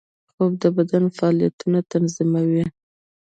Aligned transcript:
خوب 0.31 0.51
د 0.61 0.63
بدن 0.77 1.03
فعالیتونه 1.17 1.79
تنظیموي 1.91 2.65